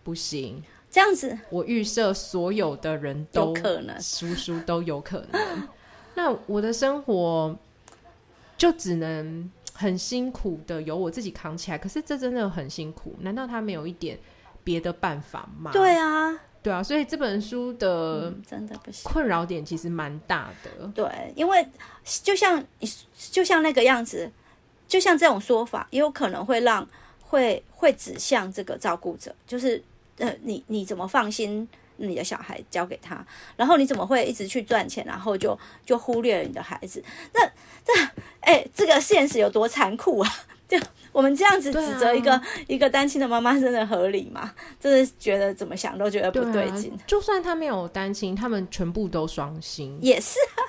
[0.04, 0.62] 不行。
[0.92, 5.68] 这样子，我预设所有的人都有可能，叔叔都有可能。
[6.14, 7.58] 那我的生活
[8.58, 11.78] 就只能很辛苦的由我自己扛起来。
[11.78, 14.18] 可是这真的很辛苦，难道他没有一点
[14.62, 15.70] 别的办法吗？
[15.72, 16.82] 对啊，对啊。
[16.82, 20.86] 所以这本书的、嗯、真的不行，困扰点其实蛮大的。
[20.88, 21.66] 对，因为
[22.22, 22.62] 就像
[23.16, 24.30] 就像那个样子，
[24.86, 26.86] 就像这种说法，也有可能会让
[27.22, 29.82] 会会指向这个照顾者，就是。
[30.22, 33.26] 呃，你你怎么放心你的小孩交给他？
[33.56, 37.02] 然后你怎么会一直去赚钱，然后就就忽略了你的孩子？
[37.34, 37.44] 那
[37.84, 37.92] 这
[38.40, 40.30] 哎、欸，这个现实有多残酷啊！
[40.68, 40.78] 就
[41.10, 44.54] 我们这样子指责一个、啊、一个单亲的妈妈，真的合理吗？
[44.80, 46.98] 真的觉得怎么想都觉得不对劲、啊。
[47.04, 50.62] 就算他没有单亲，他们全部都双薪，也是啊，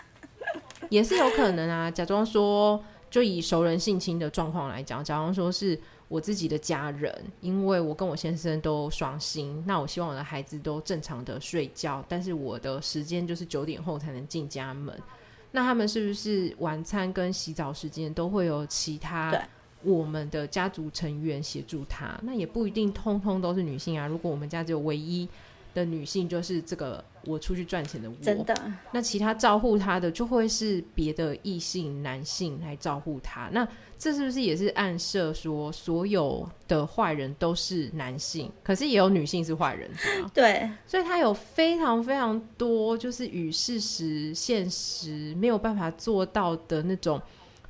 [0.90, 1.92] 也是有可能啊。
[1.92, 14.96] 假装说，就以熟人性侵的状况来讲，假装说是我自己的家人，因为我跟我先生都双薪，那我希望我的孩子都正常的睡觉，但是我的时间就是九点后才能进家门。
[15.52, 19.32] 那他们是不是晚餐跟洗澡时间都会有其他
[19.84, 22.20] 我们的家族成员协助他？
[22.24, 24.08] 那也不一定通通都是女性啊。
[24.08, 25.28] 如果我们家只有唯一
[25.74, 28.56] 的女性，就是这个我出去赚钱的我，真的。
[28.92, 33.50] 那其他照顾她的就会是别的异性男性来照顾她。
[33.52, 38.52] 那这是不是也是暗示说，所有的坏人都是男性？
[38.64, 39.90] 可是也有女性是坏人，
[40.34, 40.70] 对。
[40.86, 47.22] 所以他有非常非常多，就是与事实、现实没有办法做到的那种。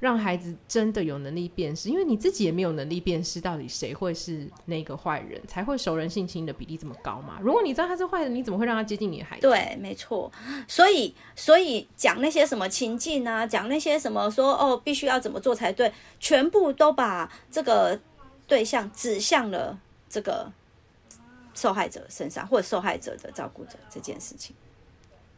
[0.03, 7.39] 让孩子真的有能力辨识，因为你自己也没有能力辨识到底谁会是那个坏人，才会熟人性侵的比例这么高嘛？
[7.41, 9.43] 如果你知道他是坏人，你怎么会让他接近你的孩子？
[9.43, 10.29] 对，没错。
[10.67, 15.89] 所以，所以讲那些什么情境啊，讲那些什么说哦，必须要怎么做才对，
[16.19, 17.97] 全部都把这个
[18.45, 20.51] 对象指向了这个
[21.53, 24.53] 受害者身上，或者受害者的照顾者这件事情。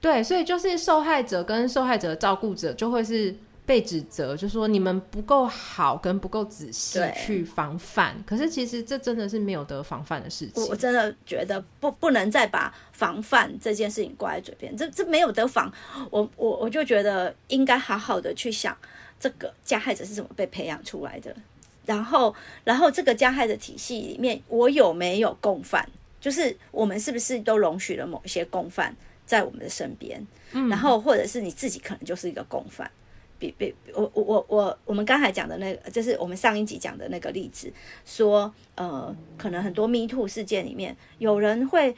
[0.01, 3.35] 对，所以就是受害者跟受害者的照顾者就会是。
[3.65, 8.15] 被指责，就说你们不够好，跟不够仔细去防范。
[8.25, 10.63] 可是其实这真的是没有得防范的事情。
[10.67, 15.71] 我真的觉得不不能再把防范这件事情挂在嘴边，这这没有得防。
[16.11, 18.77] 我我我就觉得应该好好的去想，
[19.19, 21.35] 这个加害者是怎么被培养出来的，
[21.85, 25.89] 然后然后这个加害的体系里面，我有没有共犯？
[26.21, 30.25] 就是我们是不是都容许了某一些共犯在我们的身边？
[30.51, 32.89] 嗯，然后或者是你自己可能就是一个共犯。
[33.37, 37.71] 比比我我我我我们刚才讲的那个，就是我们上一集讲的那个例子，
[38.05, 41.95] 说呃，可能很多 Me Too 事件里面，有人会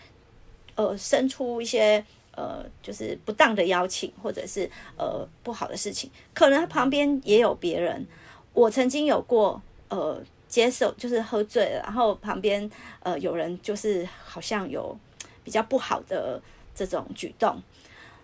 [0.75, 2.03] 呃生出一些
[2.35, 8.05] 呃就是不当的邀请，或者是呃不好的事情，可能他旁边也有别人。
[8.53, 12.69] 我曾经有过呃接受，就是喝醉了，然后旁边
[13.03, 14.97] 呃有人就是好像有
[15.43, 16.41] 比较不好的
[16.73, 17.61] 这种举动，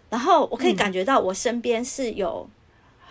[0.10, 2.50] 然后我可以感觉到我身边是有。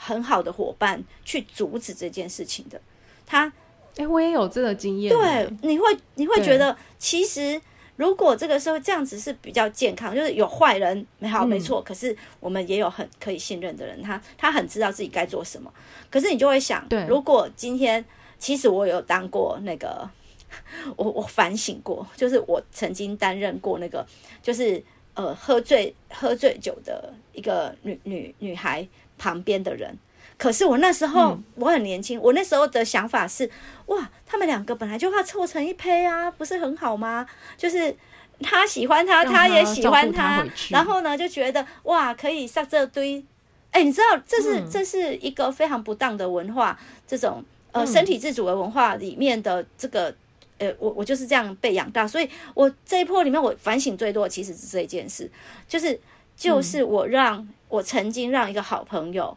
[0.05, 2.81] 很好的伙伴去阻止这件事情的，
[3.25, 5.15] 他，哎、欸，我也有这个经验。
[5.15, 7.61] 对，你会你会觉得，其实
[7.95, 15.73] 如果这个社会这样子是比较健康，就是有坏人没好没错，嗯，可是我们也有很可以信任的人，他他很知道自己该做什么。
[16.11, 18.05] 可是你就会想，对，如果今天
[18.41, 20.11] 其实我有当过那个，
[20.97, 24.05] 我我反省过，就是我曾经担任过那个，
[24.43, 24.83] 就是
[25.15, 28.85] 呃喝醉喝醉酒的一个女女女孩。
[29.23, 29.97] 旁边的人，
[30.37, 33.49] 可是我那时候我很年轻，嗯，我那时候的想法是，
[33.87, 37.25] 哇，他们两个本来就要凑成一胚啊，不是很好吗？
[37.57, 37.95] 就是
[38.41, 43.25] 他喜欢他，他，他也喜欢他，然后呢就觉得哇，可以上这堆，
[43.71, 50.13] 哎，欸，你知道这是，嗯，这是一个非常不当的文化，这种呃身体自主的文化里面的这个，
[50.59, 55.31] 呃，我我就是这样被养大，所以我这一波里面我反省最多其实是这一件事，
[55.69, 56.01] 就是
[56.37, 57.49] 就是我让。
[57.73, 59.35] 嗯我曾经让一个好朋友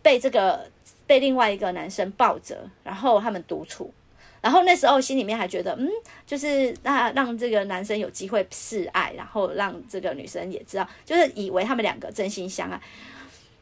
[0.00, 0.70] 被这个
[1.06, 3.92] 被另外一个男生抱着，然后他们独处，
[4.40, 5.86] 然后那时候心里面还觉得，嗯，
[6.26, 12.80] 就是那让这个男生有机会示爱，然后让这个女生也知道，就是以为他们两个真心相爱。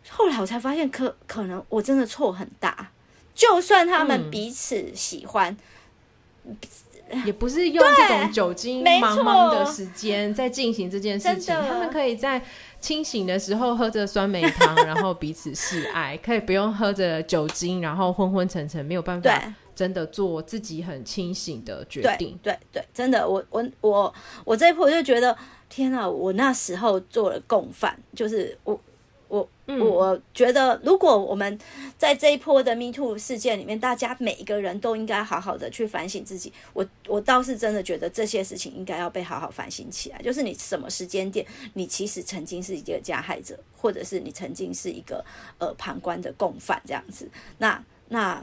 [0.09, 2.93] 后来我才发现可，可可能我真的错很大。
[3.35, 5.57] 就算他们彼此喜欢。
[6.45, 6.57] 嗯
[7.25, 12.43] 也不是用这种酒精茫茫的时间在进行这件事情，他们可以在
[12.87, 22.39] 清醒的时候喝着酸梅汤， 然后彼此示爱，可以不用喝着酒精，然后昏昏沉沉，没有办法真的做自己很清醒的决定。
[22.41, 25.37] 对对，对，真的，我我我我这一波就觉得，
[25.69, 26.09] 天啊！
[26.09, 28.81] 我那时候做了共犯，就是我。
[29.29, 31.59] 我、嗯、我觉得，如果我们
[31.99, 36.53] 在这一波的 Me Too 事件里面，大家每一个人都应该好好的去反省自己。
[36.73, 40.23] 我我倒是真的觉得这些事情应该要被好好反省起来。
[40.23, 45.25] 就是你什么时间点，你其实曾经是一个加害者，或者是你曾经是一个
[45.59, 47.29] 呃旁观的共犯这样子。
[47.59, 48.43] 那那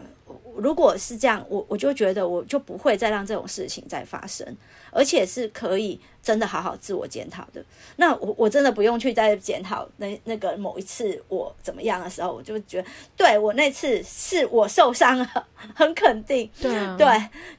[0.56, 4.46] 如果是这样，我我就觉得我就不会再让这种事情再发生，
[4.92, 7.64] 而且是可以真的好好自我检讨的。
[7.98, 16.50] 那我我真的不用去再检讨那那个某一次我怎么样的时候，我就觉得对我那次是我受伤了，很肯定。
[16.60, 17.08] 对啊，对。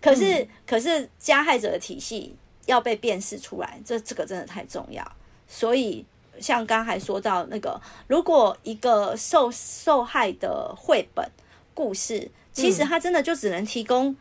[0.00, 2.34] 可是、嗯、可是加害者的体系
[2.66, 5.04] 要被辨识出来，这这个真的太重要。
[5.46, 6.04] 所以
[6.40, 11.28] 像刚才说到那个，如果一个受受害的绘本。
[11.74, 14.16] 故事，其实他真的就只能提供，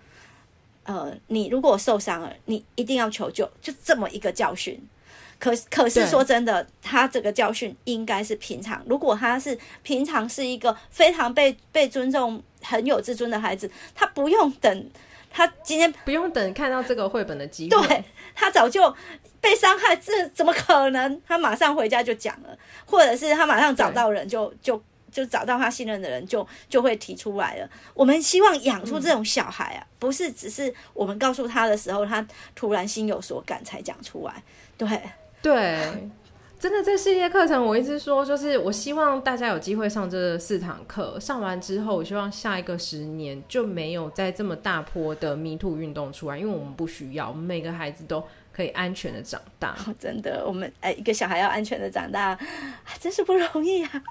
[0.84, 4.82] 嗯、呃，你如果受伤了，你一定要求救，就这么一个教训。
[5.40, 8.82] 可可是说真的，他这个教训应该是平常。
[8.88, 14.90] 如果他是平常是一个非常被被尊重、很有自尊的孩子，他不用等，
[15.30, 18.96] 他今天不用等看到这个绘本的机会，对，他早就
[19.42, 21.22] 被伤害，这怎么可能？
[21.28, 24.82] 他马上回家就讲了，或者是他马上找到人就就
[25.14, 27.70] 就找到他信任的人就就会提出来了。
[27.94, 34.44] 我们希望养出这种小孩啊，嗯、不是只是我们告诉他的时候，他突然心有所感才讲出来，
[34.78, 34.88] 对。
[35.42, 35.52] 对，
[36.58, 49.76] 真的，这系列课程我一直说，就是我希望大家有机会上这四堂课，上完之后，我希望下一个十年就没有再这么大波的迷途运动出来，因为我们不需要，我们每个孩子都可以安全的长大。
[50.00, 52.40] 真的，我们哎，一个小孩要安全的长大，
[53.02, 54.02] 真是不容易啊。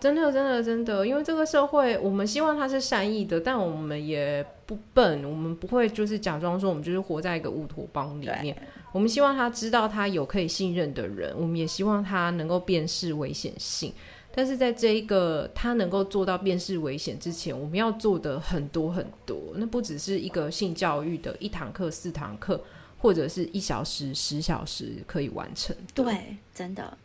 [0.00, 8.56] 真的，真的，真的，因为这个社会，我们希望他是善意的，但我们也不笨，我们不会就是假装说我们就是活在一个乌托邦里面。
[8.92, 13.92] 我们希望他知道他有可以信任的人，我们也希望他能够辨识危险性。
[14.34, 22.62] 但是在这一个他能够做到辨识危险之前，我们要做的很多很多，那不只是一个性教育的一堂课、四堂课，
[22.98, 25.74] 或者是一小时、十小时可以完成。
[25.92, 26.96] 对，真的。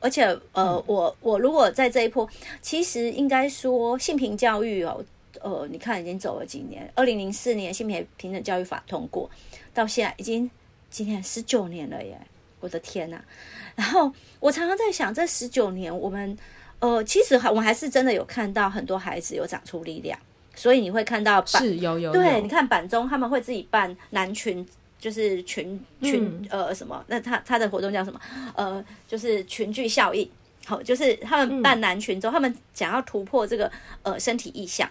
[0.00, 2.28] 而且，呃，嗯、我我如果在这一波，
[2.62, 5.04] 其实应该说性平教育哦，
[5.40, 9.30] 呃，你看已经走了几年，二零零四年性别平等教育法通过，
[9.74, 10.50] 到现在已经
[10.90, 12.18] 今年十九年了耶！
[12.60, 13.18] 我的天呐！
[13.76, 16.36] 然后我常常在想，这十九年我们，
[16.78, 20.18] 呃，其实还我们还是真的有看到很多孩子有长出力量，
[20.54, 24.66] 所以你会看到是有有，有对，你看板中他们会自己办男群。
[25.00, 27.02] 就是群群、嗯、呃什么？
[27.08, 28.20] 那他他的活动叫什么？
[28.54, 30.30] 呃，就是群聚效应。
[30.66, 33.72] 好，就是他们办男群之后，嗯、他们想要突破这个
[34.02, 34.88] 呃身体意向。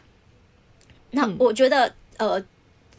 [1.11, 2.43] 那我觉得呃，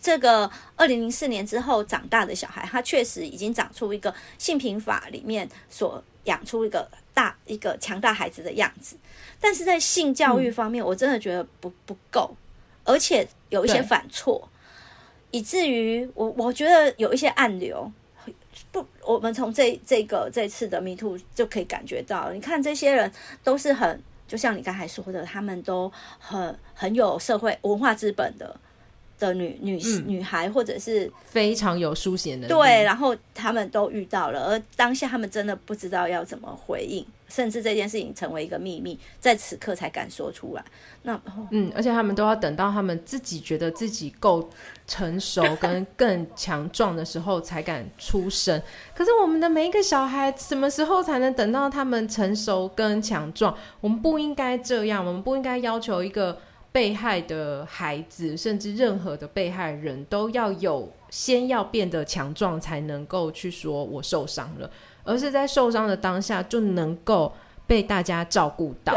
[0.00, 8.96] 这个二零零四年之后长大的小孩，他确实已经长出一个性平法里面所养出一个大一个强大孩子的样子。
[9.40, 12.34] 但是在性教育方面，嗯、我真的觉得不不够，
[12.84, 14.48] 而且有一些反错。
[15.30, 17.90] 以至于我我觉得有一些暗流，
[18.72, 23.10] 不，我们从这这个这次的 Me Too 就可以感觉到，你看这些人
[23.44, 28.54] 都是很，就像你刚才说的，他们都很很有社会文化资本的
[29.18, 37.04] 的女女、嗯、女孩，或者是非常有书写能力，对，然后他们都遇到了，而当下他们真的不知道要怎么回应。
[37.30, 40.64] 甚至这件事情成为一个秘密，在此刻才敢说出来。
[41.02, 41.18] 那
[41.50, 44.50] 嗯，而且他们都要等到他们自己觉得自己够
[44.86, 48.60] 成熟跟更强壮的时候才敢出声。
[48.94, 53.56] 可是我们的每一个小孩，什么时候才能等到他们成熟跟强壮？
[53.80, 56.38] 我们不应该这样，我们不应该要求一个
[56.72, 64.70] 被害的孩子，甚至任何的被害人都要有先要变得强壮，才能够去说我受伤了。
[65.10, 67.34] 而是在受伤的当下就能够
[67.66, 68.96] 被大家照顾到，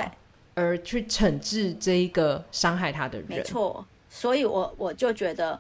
[0.54, 3.28] 而去惩治这一个伤害他的人。
[3.28, 5.60] 没错，所以我我就觉得，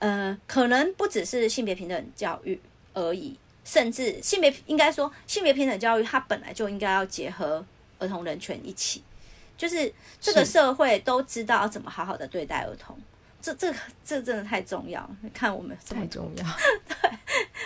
[0.00, 2.60] 呃，可能不只是性别平等教育
[2.94, 7.64] 而已，甚至性别应该说性别平等教育，它本来就应该要结合
[8.00, 9.04] 儿童人权一起，
[9.56, 12.98] 就是这个社会都知道要怎么好好的对待儿童。
[13.42, 13.74] 这这
[14.04, 16.44] 这真的太重要，看我们太重要，
[16.86, 17.10] 对，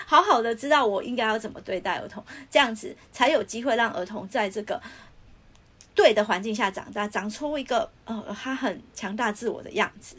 [0.07, 4.81] 好好的知道我应该要怎么对待儿童，这样子才有机会让儿童在这个
[5.95, 10.17] 对的环境下长大，长出一个呃他很强大自我的样子。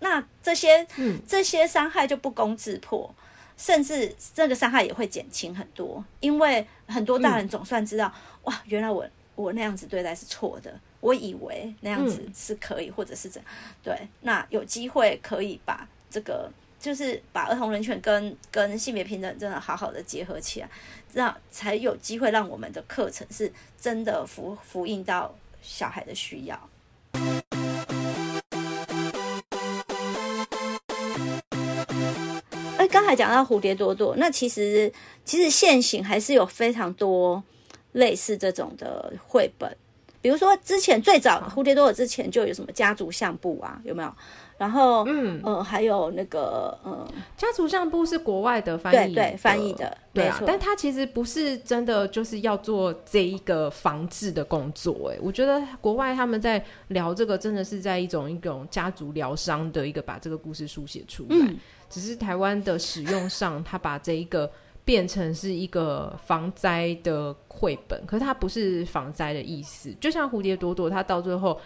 [0.00, 3.14] 那这些、嗯、这些伤害就不攻自破，
[3.56, 10.80] 甚至这个伤害也会减轻很多，因为很多大人总算知道，嗯、哇，原来我我那样子对待是错的。
[11.00, 13.50] 我以为那样子是可以，嗯、或者是怎样？
[13.82, 20.68] 对，那有机会可以把这个，就是把儿童人权跟跟性别平等真的好好的结合起来，
[21.12, 25.32] 这样才有机会让我们的课程是真的符符应到
[25.62, 26.68] 小孩的需要。
[32.76, 34.92] 哎，刚才讲到蝴蝶朵朵，那其实
[35.24, 37.42] 其实现行还是有非常多
[37.92, 39.76] 类似这种的绘本。
[40.20, 44.12] 比如说，之前最早蝴蝶多尔之前就有什么家族相簿啊，有没有？
[44.56, 47.06] 然后，嗯呃，还有那个，嗯，
[47.36, 50.42] 家族相簿是国外的翻译，对对，翻译的，对啊。
[50.44, 61.36] 但它其实不是真的就是要做这一个防治的工作，哎，我觉得国外他们在聊这个，真的是在一种一种家族疗伤的一个把这个故事书写出来。
[61.36, 61.56] 嗯，
[61.88, 64.50] 只是台湾的使用上，他把这一个。
[64.88, 69.94] 变成是一个防灾的绘本，可是它不是防灾的意思。
[70.00, 71.60] 就像蝴蝶朵朵，它到最后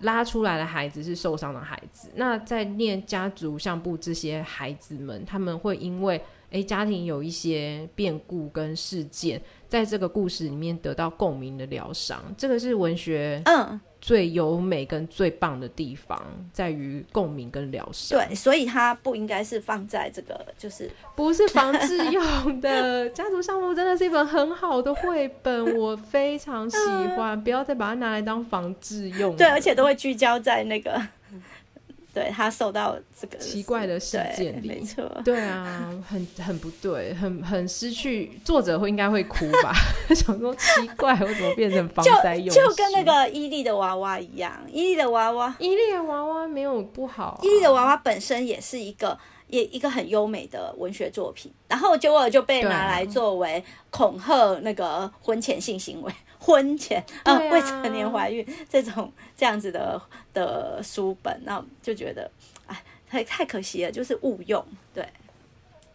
[0.00, 2.10] 拉出来的孩子是受伤的孩子。
[2.14, 6.20] 那在念家族相簿这些孩子们，他们会因为
[6.50, 12.22] 诶家庭有一些变故跟事件，在这个故事里面得到共鸣的疗伤。
[12.36, 13.80] 这个是文学嗯。
[14.00, 16.22] 最优美跟最棒的地方
[16.52, 18.16] 在于共鸣跟疗伤。
[18.16, 23.10] 对，所以它不应该是放在这个，就是不是防治用的。
[23.10, 26.76] 家族相簿真的是一本很好的绘本，我非常喜
[27.16, 27.36] 欢。
[27.36, 29.36] 嗯、不要再把它拿来当防治用。
[29.36, 31.02] 对，而且都会聚焦在那个。
[32.14, 39.72] 对，他受到这个奇怪的事件里，没错，对啊，很很不对，很很失去，作者会应该会哭吧？
[40.14, 42.48] 想说奇怪，我怎么变成防灾用？
[42.54, 49.18] 就跟那个伊利的娃娃一样，伊利的娃娃，伊利的娃娃没有不好啊，伊利的娃娃本身也是一个。
[49.48, 56.12] 也一个很优美的文学作品，然后结果就被拿来作为恐吓那个婚前性行为、
[56.48, 60.00] 婚前 啊、呃、未成年怀孕这种这样子的
[60.32, 62.30] 的书本，那就觉得
[62.66, 64.64] 哎，太太可惜了，就是误用。
[64.94, 65.06] 对，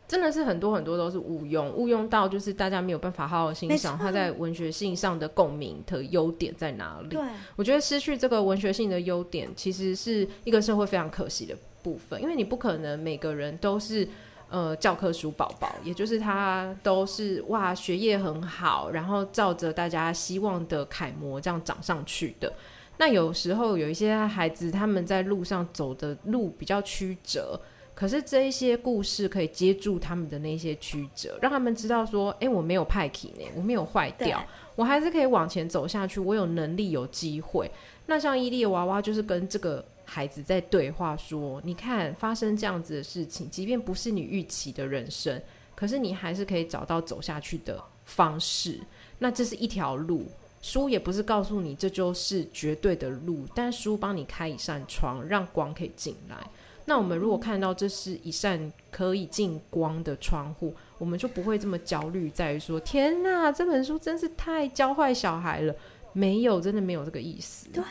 [0.08, 7.10] 真的是很多很多都是误用，误用到就是大家没有办法好好欣赏它在文学性上的共鸣的优点在哪里。
[7.10, 7.22] 对，
[7.56, 14.08] 我觉得失去这个文学性的优点，其实是一个社会非常可惜的部分，因为你不可能每个人都是
[14.54, 22.54] 呃教科书宝宝，也就是他都是哇学业很好，然后照着大家希望的楷模这样长上去的。
[23.00, 27.60] 那有时候有一些孩子他们在路上走的路比较曲折，
[27.96, 34.40] 可是这一些故事可以接住他们的那些曲折，让他们知道说，哎，我没有派气呢，我没有坏掉，
[34.76, 37.72] 我还是可以往前走下去，我有能力有机会。
[38.06, 39.84] 那像伊利娃娃就是跟这个。
[40.14, 45.42] 孩子在对话说：“你看，发生这样子的事情，即便不是你预期的人生，
[45.74, 48.80] 可是你还是可以找到走下去的方式。
[49.18, 50.28] 那这是一条路，
[50.62, 56.38] 书也不是告诉你这就是绝对的路，但书帮你开一扇窗，让光可以进来。
[56.86, 65.74] 那我们如果看到这是一扇可以进光的窗户，我们就不会这么焦虑，在于说：天哪，这本书真是太教坏小孩了。
[66.12, 67.68] 没有，真的没有这个意思。
[67.70, 67.84] 对。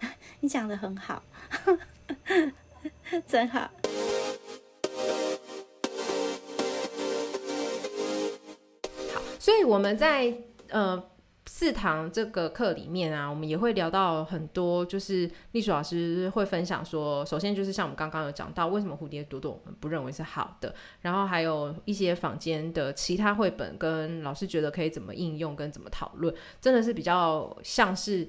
[0.40, 1.20] ”你讲得很好，
[3.26, 3.60] 真好。
[9.12, 10.32] 好，所以我们在
[10.68, 11.02] 呃
[11.46, 28.28] 四堂这个课里面啊，我们也会聊到很多，就是隶属老师会分享说，首先就是像我们刚刚有讲到，为什么蝴蝶朵朵我们不认为是好的，然后还有一些坊间的其他绘本，跟老师觉得可以怎么应用跟怎么讨论，真的是比较像是。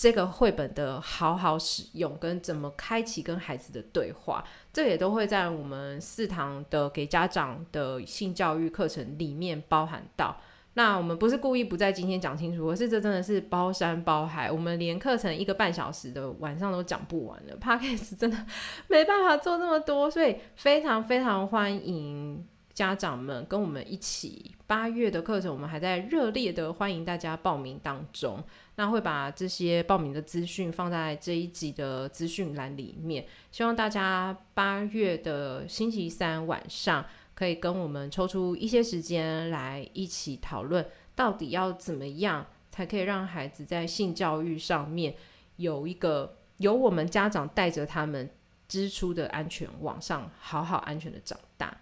[0.00, 4.42] 这个绘本的好好使用跟怎么开启跟孩子的对话，
[4.72, 10.34] 这也都会在我们四堂的给家长的性教育课程里面包含到。
[10.72, 17.58] 那我们不是故意不在今天讲清楚，而是这真的是包山包海，我们连课程一个半小时的晚上都讲不完了。
[17.58, 18.46] Podcast 真的
[18.88, 22.42] 没办法做这么多，所以非常非常欢迎
[22.72, 24.54] 家长们跟我们一起。
[24.66, 28.42] 八月的课程我们还在热烈的欢迎大家报名当中。
[28.80, 37.04] 那会把这些报名的资讯放在这一集的资讯栏里面，希望大家八月的星期三晚上
[37.34, 40.82] 可以跟我们抽出一些时间来一起讨论，
[41.14, 45.14] 到底要怎么样才可以让孩子在性教育上面
[45.56, 48.30] 有一个由我们家长带着他们
[48.66, 51.76] 支出的安全网上好好安全的长大。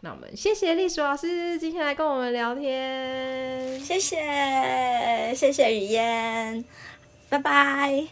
[0.00, 4.16] 那我们谢谢隶属老师今天来跟我们聊天，谢谢
[5.34, 6.64] 谢谢雨嫣，
[7.28, 8.06] 拜拜。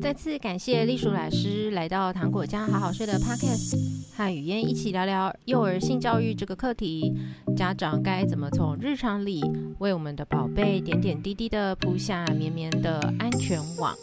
[0.00, 3.76] 再次感谢栗鼠老师来到糖果家好好睡的 Podcast，
[4.16, 7.12] 和雨嫣一起聊聊幼儿性教育这个课题，
[7.54, 9.42] 家长该怎么从日常里
[9.78, 13.94] 为我们的宝贝点点滴滴的铺下绵绵的安全网。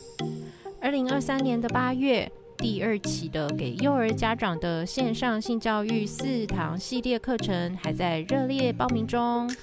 [0.88, 9.54] 二零二三年的八月，第二期的给幼儿家长的线上性教育四堂系列课程还在热烈报名中。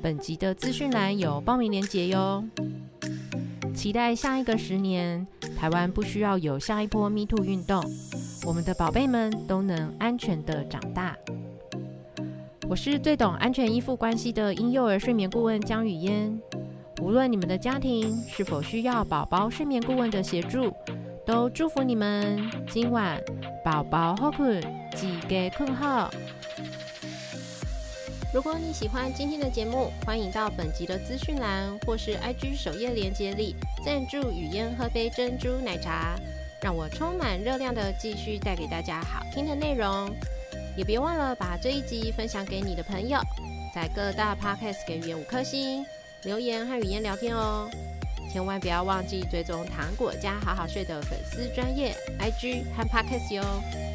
[0.00, 2.42] 本集的资讯栏有报名链接哟。
[3.74, 7.84] 期待下一个十年，台湾不需要有下一波 Me Too 运动，
[8.46, 11.14] 我们的宝贝们都能安全的长大。
[12.66, 16.40] 我是最懂安全依附关系的婴幼儿睡眠顾问江雨嫣。
[17.00, 20.72] 无论你们的家庭是否需要宝宝睡眠顾问的协助，
[21.24, 22.38] 都祝福你们
[22.70, 23.18] 今晚
[23.64, 24.60] 宝宝好困，
[24.94, 26.10] 记得困好。
[28.32, 36.14] 如果你喜欢今天的节目，欢迎到本集的资讯栏或是 IG 首页链接里赞助雨嫣喝杯珍珠奶茶，
[36.62, 40.10] 让我充满热量的继续带给大家好听的内容。
[40.76, 43.18] 也别忘了把这一集分享给你的朋友，
[43.74, 45.84] 在各大 podcast 给语言五颗星，
[46.24, 47.68] 留言和语言聊天哦。
[48.32, 53.89] 千万不要忘记追踪糖果家好好睡的粉丝专业 IG 和 podcast 哟。